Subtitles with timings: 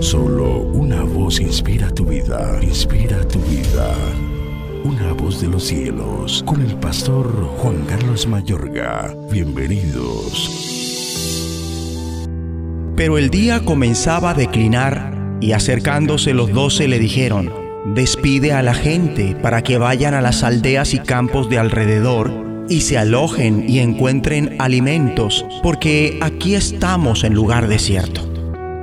[0.00, 3.94] Solo una voz inspira tu vida, inspira tu vida.
[4.84, 7.26] Una voz de los cielos, con el pastor
[7.58, 9.14] Juan Carlos Mayorga.
[9.30, 10.66] Bienvenidos.
[12.96, 17.52] Pero el día comenzaba a declinar y acercándose los doce le dijeron,
[17.94, 22.32] despide a la gente para que vayan a las aldeas y campos de alrededor
[22.68, 28.25] y se alojen y encuentren alimentos, porque aquí estamos en lugar desierto.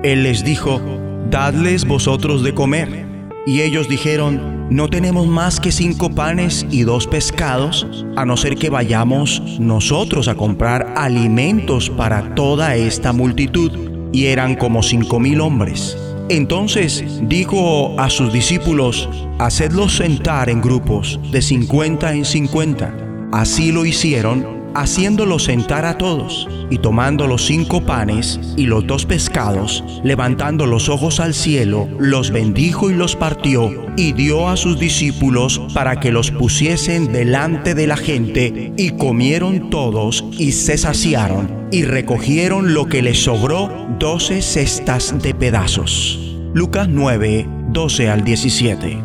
[0.03, 0.81] Él les dijo,
[1.29, 3.05] dadles vosotros de comer.
[3.45, 8.55] Y ellos dijeron, no tenemos más que cinco panes y dos pescados, a no ser
[8.55, 13.71] que vayamos nosotros a comprar alimentos para toda esta multitud.
[14.11, 15.97] Y eran como cinco mil hombres.
[16.29, 22.93] Entonces dijo a sus discípulos, hacedlos sentar en grupos de cincuenta en cincuenta.
[23.31, 29.05] Así lo hicieron haciéndolos sentar a todos, y tomando los cinco panes y los dos
[29.05, 34.79] pescados, levantando los ojos al cielo, los bendijo y los partió, y dio a sus
[34.79, 41.67] discípulos para que los pusiesen delante de la gente, y comieron todos y se saciaron,
[41.71, 46.19] y recogieron lo que les sobró, doce cestas de pedazos.
[46.53, 48.97] Lucas 9, 12 al 17.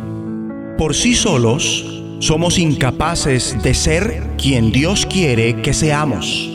[0.76, 6.50] Por sí solos, somos incapaces de ser quien Dios quiere que seamos.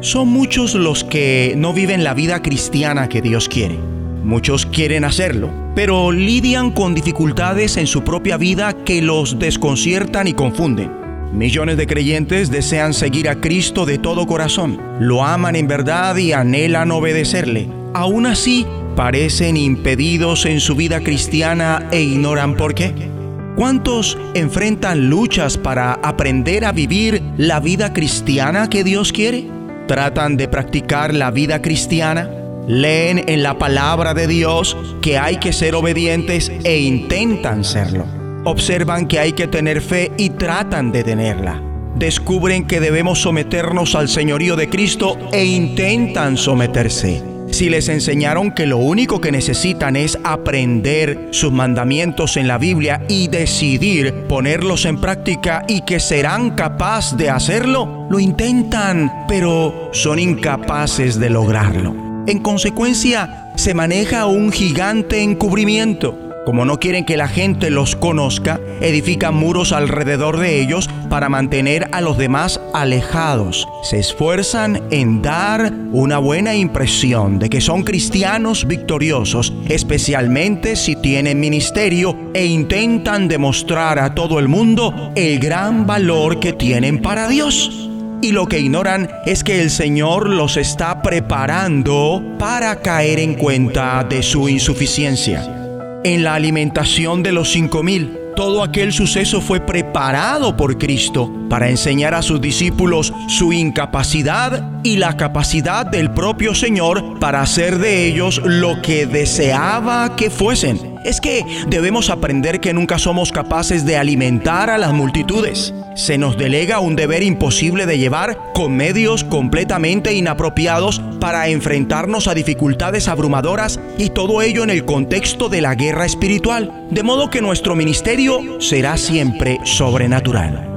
[0.00, 3.78] Son muchos los que no viven la vida cristiana que Dios quiere.
[4.24, 10.32] Muchos quieren hacerlo, pero lidian con dificultades en su propia vida que los desconciertan y
[10.32, 10.90] confunden.
[11.32, 16.32] Millones de creyentes desean seguir a Cristo de todo corazón, lo aman en verdad y
[16.32, 17.68] anhelan obedecerle.
[17.94, 23.11] Aún así, parecen impedidos en su vida cristiana e ignoran por qué.
[23.56, 29.46] ¿Cuántos enfrentan luchas para aprender a vivir la vida cristiana que Dios quiere?
[29.86, 32.30] ¿Tratan de practicar la vida cristiana?
[32.66, 38.06] Leen en la palabra de Dios que hay que ser obedientes e intentan serlo.
[38.44, 41.60] Observan que hay que tener fe y tratan de tenerla.
[41.94, 48.66] Descubren que debemos someternos al señorío de Cristo e intentan someterse si les enseñaron que
[48.66, 54.98] lo único que necesitan es aprender sus mandamientos en la Biblia y decidir ponerlos en
[55.00, 62.24] práctica y que serán capaces de hacerlo, lo intentan, pero son incapaces de lograrlo.
[62.26, 68.60] En consecuencia, se maneja un gigante encubrimiento como no quieren que la gente los conozca,
[68.80, 73.68] edifican muros alrededor de ellos para mantener a los demás alejados.
[73.82, 81.40] Se esfuerzan en dar una buena impresión de que son cristianos victoriosos, especialmente si tienen
[81.40, 87.88] ministerio, e intentan demostrar a todo el mundo el gran valor que tienen para Dios.
[88.20, 94.04] Y lo que ignoran es que el Señor los está preparando para caer en cuenta
[94.04, 95.61] de su insuficiencia
[96.04, 98.18] en la alimentación de los cinco mil.
[98.36, 104.96] Todo aquel suceso fue preparado por Cristo para enseñar a sus discípulos su incapacidad y
[104.96, 111.20] la capacidad del propio Señor para hacer de ellos lo que deseaba que fuesen es
[111.20, 115.74] que debemos aprender que nunca somos capaces de alimentar a las multitudes.
[115.94, 122.34] Se nos delega un deber imposible de llevar con medios completamente inapropiados para enfrentarnos a
[122.34, 126.86] dificultades abrumadoras y todo ello en el contexto de la guerra espiritual.
[126.90, 130.68] De modo que nuestro ministerio será siempre sobrenatural.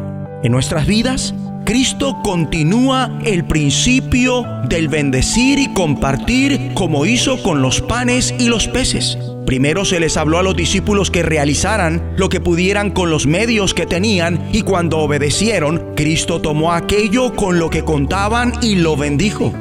[0.44, 1.34] En nuestras vidas,
[1.66, 8.68] Cristo continúa el principio del bendecir y compartir como hizo con los panes y los
[8.68, 9.18] peces.
[9.48, 13.74] Primero se les habló a los discípulos que realizaran lo que pudieran con los medios
[13.74, 19.52] que tenían y cuando obedecieron, Cristo tomó aquello con lo que contaban y lo bendijo.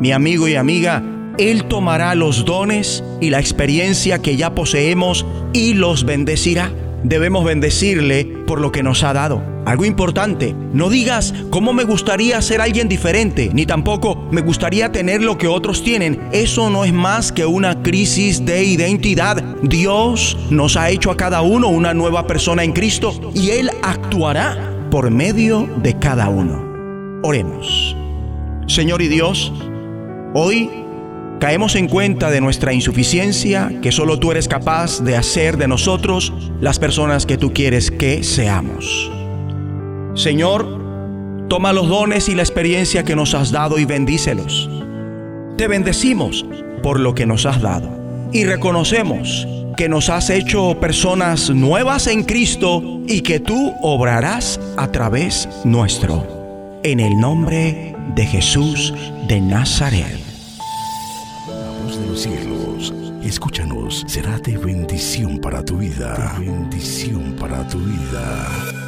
[0.00, 1.00] Mi amigo y amiga,
[1.38, 6.72] Él tomará los dones y la experiencia que ya poseemos y los bendecirá
[7.04, 9.51] debemos bendecirle por lo que nos ha dado.
[9.64, 15.22] Algo importante, no digas cómo me gustaría ser alguien diferente, ni tampoco me gustaría tener
[15.22, 16.20] lo que otros tienen.
[16.32, 19.36] Eso no es más que una crisis de identidad.
[19.62, 24.88] Dios nos ha hecho a cada uno una nueva persona en Cristo y Él actuará
[24.90, 27.20] por medio de cada uno.
[27.22, 27.96] Oremos.
[28.66, 29.52] Señor y Dios,
[30.34, 30.70] hoy
[31.38, 36.32] caemos en cuenta de nuestra insuficiencia, que solo tú eres capaz de hacer de nosotros
[36.60, 39.21] las personas que tú quieres que seamos.
[40.14, 44.68] Señor, toma los dones y la experiencia que nos has dado y bendícelos.
[45.56, 46.44] Te bendecimos
[46.82, 47.88] por lo que nos has dado
[48.32, 54.92] y reconocemos que nos has hecho personas nuevas en Cristo y que tú obrarás a
[54.92, 56.80] través nuestro.
[56.82, 58.92] En el nombre de Jesús
[59.28, 60.22] de Nazaret
[61.98, 66.36] de los cielos, escúchanos, será de bendición para tu vida.
[66.38, 68.81] De bendición para tu vida.